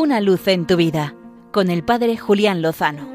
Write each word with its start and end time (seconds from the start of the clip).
Una 0.00 0.22
luz 0.22 0.48
en 0.48 0.66
tu 0.66 0.78
vida 0.78 1.14
con 1.52 1.68
el 1.68 1.84
Padre 1.84 2.16
Julián 2.16 2.62
Lozano. 2.62 3.06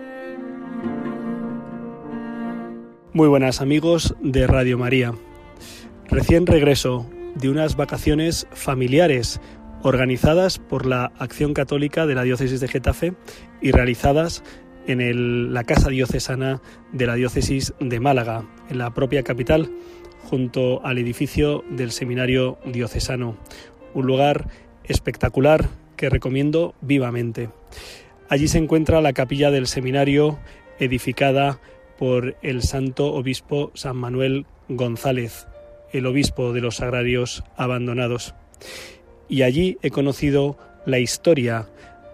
Muy 3.11 3.27
buenas 3.27 3.59
amigos 3.59 4.15
de 4.21 4.45
Radio 4.45 4.77
María. 4.77 5.15
Recién 6.09 6.45
regreso 6.45 7.09
de 7.33 7.49
unas 7.49 7.75
vacaciones 7.75 8.45
familiares 8.51 9.41
organizadas 9.81 10.59
por 10.59 10.85
la 10.85 11.11
Acción 11.17 11.55
Católica 11.55 12.05
de 12.05 12.13
la 12.13 12.21
Diócesis 12.21 12.59
de 12.59 12.67
Getafe 12.67 13.15
y 13.63 13.71
realizadas 13.71 14.43
en 14.85 15.55
la 15.55 15.63
Casa 15.63 15.89
Diocesana 15.89 16.61
de 16.91 17.07
la 17.07 17.15
Diócesis 17.15 17.73
de 17.79 17.99
Málaga, 17.99 18.45
en 18.69 18.77
la 18.77 18.93
propia 18.93 19.23
capital, 19.23 19.71
junto 20.29 20.85
al 20.85 20.99
edificio 20.99 21.63
del 21.67 21.89
Seminario 21.89 22.59
Diocesano. 22.63 23.37
Un 23.95 24.05
lugar 24.05 24.49
espectacular 24.83 25.67
que 25.95 26.09
recomiendo 26.09 26.75
vivamente. 26.81 27.49
Allí 28.29 28.47
se 28.47 28.57
encuentra 28.57 29.01
la 29.01 29.13
capilla 29.13 29.51
del 29.51 29.67
seminario 29.67 30.39
edificada 30.79 31.59
por 31.97 32.35
el 32.41 32.63
santo 32.63 33.13
obispo 33.13 33.71
San 33.75 33.97
Manuel 33.97 34.45
González, 34.67 35.47
el 35.93 36.05
obispo 36.05 36.53
de 36.53 36.61
los 36.61 36.81
agrarios 36.81 37.43
abandonados. 37.55 38.33
Y 39.29 39.43
allí 39.43 39.77
he 39.81 39.91
conocido 39.91 40.57
la 40.85 40.99
historia 40.99 41.67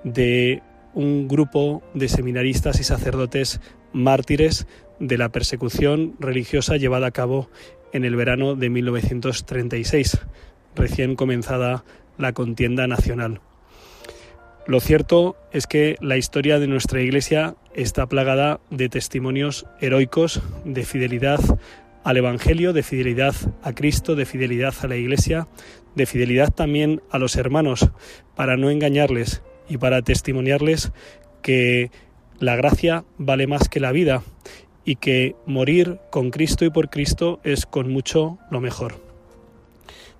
de 0.03 0.61
un 0.94 1.27
grupo 1.27 1.81
de 1.94 2.09
seminaristas 2.09 2.80
y 2.80 2.84
sacerdotes 2.84 3.61
mártires 3.94 4.67
de 5.00 5.17
la 5.17 5.30
persecución 5.30 6.16
religiosa 6.20 6.77
llevada 6.77 7.08
a 7.08 7.11
cabo 7.11 7.50
en 7.94 8.05
el 8.05 8.16
verano 8.16 8.55
de 8.55 8.70
1936, 8.70 10.20
recién 10.75 11.16
comenzada 11.16 11.84
la 12.17 12.34
contienda 12.34 12.88
nacional. 12.88 13.41
Lo 14.67 14.79
cierto 14.79 15.35
es 15.51 15.65
que 15.65 15.97
la 16.01 16.17
historia 16.17 16.59
de 16.59 16.67
nuestra 16.67 17.02
Iglesia 17.02 17.55
está 17.73 18.05
plagada 18.05 18.59
de 18.69 18.89
testimonios 18.89 19.66
heroicos 19.80 20.41
de 20.66 20.83
fidelidad 20.83 21.39
al 22.03 22.17
Evangelio, 22.17 22.71
de 22.71 22.83
fidelidad 22.83 23.33
a 23.63 23.73
Cristo, 23.73 24.16
de 24.16 24.25
fidelidad 24.25 24.73
a 24.81 24.88
la 24.88 24.97
Iglesia, 24.97 25.47
de 25.95 26.05
fidelidad 26.05 26.53
también 26.53 27.02
a 27.09 27.17
los 27.17 27.36
hermanos, 27.38 27.89
para 28.36 28.55
no 28.55 28.69
engañarles 28.69 29.41
y 29.67 29.77
para 29.77 30.03
testimoniarles 30.03 30.91
que 31.41 31.89
la 32.39 32.55
gracia 32.55 33.03
vale 33.17 33.47
más 33.47 33.67
que 33.67 33.80
la 33.80 33.91
vida 33.91 34.21
y 34.86 34.97
que 34.97 35.36
morir 35.45 35.99
con 36.11 36.30
Cristo 36.30 36.66
y 36.66 36.69
por 36.69 36.89
Cristo 36.89 37.39
es 37.43 37.66
con 37.66 37.91
mucho 37.91 38.38
lo 38.52 38.61
mejor. 38.61 38.95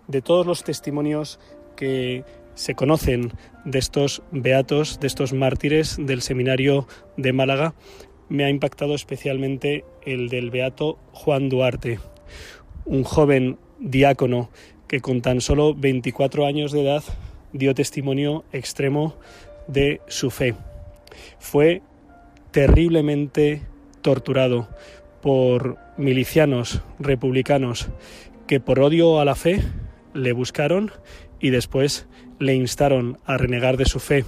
De 0.08 0.22
todos 0.22 0.46
los 0.46 0.64
testimonios 0.64 1.40
que 1.76 2.24
se 2.56 2.76
conocen 2.76 3.32
de 3.66 3.80
estos 3.80 4.24
beatos, 4.32 5.00
de 5.00 5.08
estos 5.08 5.34
mártires 5.34 5.98
del 6.00 6.22
seminario 6.22 6.88
de 7.18 7.34
Málaga, 7.34 7.74
me 8.30 8.46
ha 8.46 8.50
impactado 8.50 8.96
especialmente 8.96 9.84
el 10.04 10.30
del 10.30 10.52
beato 10.52 10.98
Juan 11.12 11.50
Duarte, 11.50 12.00
un 12.86 13.04
joven 13.04 13.58
diácono 13.80 14.50
que 14.88 15.02
con 15.02 15.22
tan 15.22 15.42
solo 15.42 15.76
24 15.76 16.46
años 16.46 16.72
de 16.72 16.82
edad 16.84 17.04
dio 17.54 17.74
testimonio 17.76 18.46
extremo 18.52 19.16
de 19.68 20.02
su 20.08 20.32
fe. 20.32 20.56
Fue 21.40 21.82
terriblemente 22.52 23.62
torturado 24.02 24.70
por 25.22 25.78
milicianos 25.98 26.82
republicanos 27.00 27.90
que 28.48 28.60
por 28.60 28.80
odio 28.80 29.20
a 29.20 29.26
la 29.26 29.36
fe 29.36 29.62
le 30.14 30.34
buscaron 30.34 30.92
y 31.40 31.50
después 31.50 32.08
le 32.42 32.56
instaron 32.56 33.20
a 33.26 33.38
renegar 33.38 33.78
de 33.78 33.86
su 33.86 34.00
fe, 34.00 34.26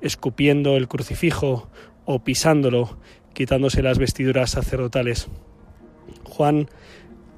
escupiendo 0.00 0.76
el 0.76 0.88
crucifijo 0.88 1.70
o 2.04 2.24
pisándolo, 2.24 2.98
quitándose 3.32 3.80
las 3.80 3.98
vestiduras 3.98 4.50
sacerdotales. 4.50 5.28
Juan 6.24 6.68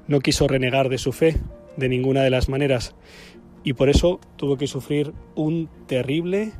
no 0.07 0.19
quiso 0.19 0.47
renegar 0.47 0.89
de 0.89 0.97
su 0.97 1.11
fe 1.11 1.37
de 1.77 1.87
ninguna 1.87 2.23
de 2.23 2.31
las 2.31 2.49
maneras 2.49 2.95
y 3.63 3.73
por 3.73 3.89
eso 3.89 4.19
tuvo 4.37 4.57
que 4.57 4.65
sufrir 4.65 5.13
un 5.35 5.69
terrible 5.85 6.51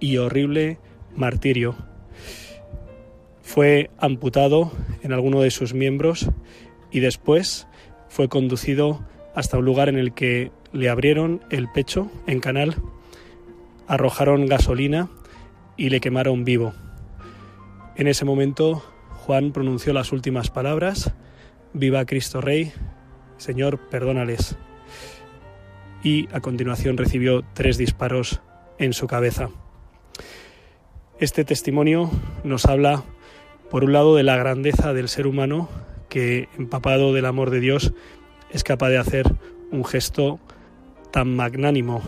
y 0.00 0.16
horrible 0.16 0.78
martirio. 1.14 1.76
Fue 3.42 3.90
amputado 3.98 4.72
en 5.02 5.12
alguno 5.12 5.42
de 5.42 5.50
sus 5.50 5.74
miembros 5.74 6.30
y 6.90 7.00
después 7.00 7.66
fue 8.08 8.28
conducido 8.28 9.04
hasta 9.34 9.58
un 9.58 9.66
lugar 9.66 9.90
en 9.90 9.98
el 9.98 10.14
que 10.14 10.50
le 10.72 10.88
abrieron 10.88 11.42
el 11.50 11.70
pecho 11.70 12.10
en 12.26 12.40
canal, 12.40 12.76
arrojaron 13.92 14.46
gasolina 14.46 15.10
y 15.76 15.90
le 15.90 16.00
quemaron 16.00 16.44
vivo. 16.44 16.72
En 17.94 18.08
ese 18.08 18.24
momento 18.24 18.82
Juan 19.26 19.52
pronunció 19.52 19.92
las 19.92 20.12
últimas 20.12 20.48
palabras, 20.48 21.12
Viva 21.74 22.06
Cristo 22.06 22.40
Rey, 22.40 22.72
Señor, 23.36 23.90
perdónales. 23.90 24.56
Y 26.02 26.26
a 26.32 26.40
continuación 26.40 26.96
recibió 26.96 27.44
tres 27.52 27.76
disparos 27.76 28.40
en 28.78 28.94
su 28.94 29.06
cabeza. 29.06 29.50
Este 31.20 31.44
testimonio 31.44 32.10
nos 32.44 32.64
habla, 32.64 33.04
por 33.70 33.84
un 33.84 33.92
lado, 33.92 34.16
de 34.16 34.22
la 34.22 34.38
grandeza 34.38 34.94
del 34.94 35.10
ser 35.10 35.26
humano 35.26 35.68
que, 36.08 36.48
empapado 36.56 37.12
del 37.12 37.26
amor 37.26 37.50
de 37.50 37.60
Dios, 37.60 37.92
es 38.50 38.64
capaz 38.64 38.88
de 38.88 38.96
hacer 38.96 39.30
un 39.70 39.84
gesto 39.84 40.40
tan 41.10 41.36
magnánimo, 41.36 42.02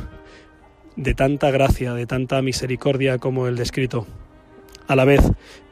de 0.96 1.14
tanta 1.14 1.50
gracia, 1.50 1.94
de 1.94 2.06
tanta 2.06 2.40
misericordia 2.42 3.18
como 3.18 3.46
el 3.46 3.56
descrito, 3.56 4.06
a 4.86 4.96
la 4.96 5.04
vez 5.04 5.20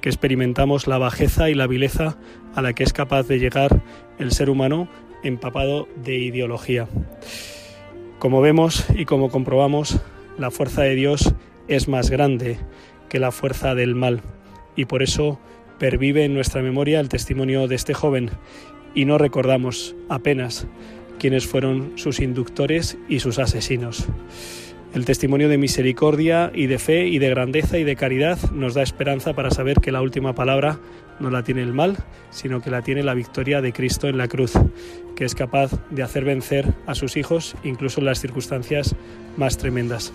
que 0.01 0.09
experimentamos 0.09 0.87
la 0.87 0.99
bajeza 0.99 1.51
y 1.51 1.55
la 1.55 1.67
vileza 1.67 2.17
a 2.55 2.63
la 2.63 2.73
que 2.73 2.85
es 2.85 2.93
capaz 2.93 3.27
de 3.29 3.39
llegar 3.39 3.83
el 4.19 4.33
ser 4.33 4.51
humano 4.51 4.89
empapado 5.23 5.89
de 5.97 6.17
ideología. 6.19 6.89
Como 8.19 8.41
vemos 8.41 8.87
y 8.95 9.05
como 9.05 9.31
comprobamos, 9.31 10.01
la 10.39 10.51
fuerza 10.51 10.83
de 10.83 10.95
Dios 10.95 11.35
es 11.69 11.89
más 11.89 12.11
grande 12.11 12.59
que 13.09 13.19
la 13.19 13.33
fuerza 13.33 13.75
del 13.75 13.95
mal 13.95 14.23
y 14.77 14.87
por 14.87 15.03
eso 15.03 15.39
pervive 15.79 16.25
en 16.25 16.35
nuestra 16.35 16.63
memoria 16.63 17.01
el 17.01 17.09
testimonio 17.09 17.69
de 17.69 17.75
este 17.75 17.95
joven 17.95 18.31
y 18.95 19.05
no 19.05 19.19
recordamos 19.19 19.95
apenas 20.09 20.67
quiénes 21.19 21.47
fueron 21.47 21.93
sus 21.97 22.21
inductores 22.21 22.99
y 23.09 23.21
sus 23.21 23.39
asesinos. 23.39 24.07
El 24.95 25.07
testimonio 25.07 25.49
de 25.49 25.57
misericordia 25.57 26.53
y 26.55 26.67
de 26.67 26.79
fe 26.79 27.07
y 27.07 27.19
de 27.19 27.31
grandeza 27.31 27.79
y 27.79 27.85
de 27.85 27.97
caridad 27.97 28.39
nos 28.51 28.75
da 28.75 28.83
esperanza 28.83 29.33
para 29.33 29.51
saber 29.51 29.81
que 29.81 29.91
la 29.91 30.03
última 30.03 30.35
palabra 30.35 30.81
no 31.19 31.31
la 31.31 31.43
tiene 31.43 31.63
el 31.63 31.73
mal, 31.73 31.97
sino 32.29 32.61
que 32.61 32.71
la 32.71 32.83
tiene 32.83 33.03
la 33.03 33.15
victoria 33.15 33.63
de 33.63 33.73
Cristo 33.73 34.07
en 34.09 34.19
la 34.19 34.29
cruz, 34.29 34.53
que 35.17 35.25
es 35.25 35.35
capaz 35.35 35.71
de 35.89 36.03
hacer 36.03 36.27
vencer 36.27 36.75
a 36.87 36.95
sus 36.95 37.17
hijos 37.17 37.57
incluso 37.65 38.01
en 38.01 38.07
las 38.07 38.21
circunstancias 38.21 38.95
más 39.39 39.57
tremendas. 39.57 40.13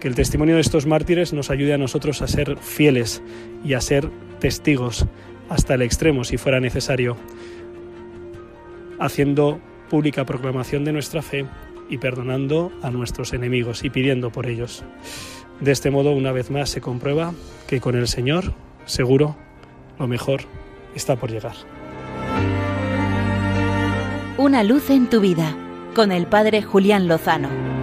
Que 0.00 0.08
el 0.08 0.14
testimonio 0.14 0.56
de 0.56 0.60
estos 0.60 0.84
mártires 0.84 1.32
nos 1.32 1.48
ayude 1.48 1.72
a 1.72 1.78
nosotros 1.78 2.20
a 2.20 2.28
ser 2.28 2.58
fieles 2.58 3.22
y 3.64 3.72
a 3.72 3.80
ser 3.80 4.10
testigos 4.38 5.06
hasta 5.48 5.74
el 5.74 5.82
extremo 5.82 6.24
si 6.24 6.36
fuera 6.36 6.60
necesario, 6.60 7.16
haciendo 8.98 9.60
pública 9.88 10.26
proclamación 10.26 10.84
de 10.84 10.92
nuestra 10.92 11.22
fe 11.22 11.46
y 11.90 11.98
perdonando 11.98 12.72
a 12.82 12.90
nuestros 12.90 13.32
enemigos 13.32 13.84
y 13.84 13.90
pidiendo 13.90 14.30
por 14.30 14.46
ellos. 14.46 14.84
De 15.60 15.72
este 15.72 15.90
modo, 15.90 16.12
una 16.12 16.32
vez 16.32 16.50
más, 16.50 16.70
se 16.70 16.80
comprueba 16.80 17.34
que 17.66 17.80
con 17.80 17.96
el 17.96 18.08
Señor, 18.08 18.54
seguro, 18.86 19.36
lo 19.98 20.06
mejor 20.08 20.42
está 20.94 21.16
por 21.16 21.30
llegar. 21.30 21.54
Una 24.38 24.62
luz 24.62 24.88
en 24.88 25.10
tu 25.10 25.20
vida, 25.20 25.54
con 25.94 26.12
el 26.12 26.26
Padre 26.26 26.62
Julián 26.62 27.08
Lozano. 27.08 27.79